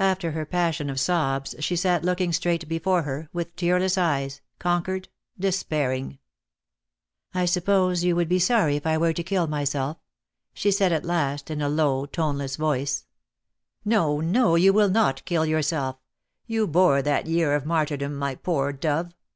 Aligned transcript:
After 0.00 0.32
her 0.32 0.44
passion 0.44 0.90
of 0.90 0.98
sobs 0.98 1.54
she 1.60 1.76
sat 1.76 2.02
looking 2.02 2.32
straight 2.32 2.66
before 2.68 3.02
her, 3.02 3.28
with 3.32 3.54
tearless 3.54 3.96
eyes, 3.96 4.40
conquered— 4.58 5.06
despairing. 5.48 6.18
"I 7.34 7.44
suppose 7.44 8.02
you 8.02 8.16
would 8.16 8.28
be 8.28 8.40
sorry 8.40 8.74
if 8.74 8.84
I 8.84 8.98
were 8.98 9.12
to 9.12 9.22
kill 9.22 9.46
myself," 9.46 9.96
she 10.52 10.72
said 10.72 10.90
at 10.90 11.04
last, 11.04 11.52
in 11.52 11.62
a 11.62 11.68
low 11.68 12.04
toneless 12.04 12.56
voice. 12.56 13.06
262 13.88 13.92
DEAD 13.92 13.96
LOVE 13.96 14.02
HAS 14.02 14.18
CHAINS. 14.18 14.34
"No, 14.34 14.40
no; 14.50 14.56
you 14.56 14.72
will 14.72 14.90
not 14.90 15.24
kill 15.24 15.46
yourself. 15.46 15.98
You 16.48 16.66
bore 16.66 17.00
that 17.00 17.28
year 17.28 17.54
of 17.54 17.64
martyrdom, 17.64 18.16
my 18.16 18.34
poor 18.34 18.72
dove. 18.72 19.14